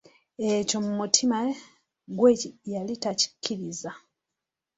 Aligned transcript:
Ekyo 0.51 0.77
mu 0.85 0.91
mutima 0.99 1.37
gwe 2.17 2.31
yali 2.73 2.93
takikkiriza. 3.03 3.91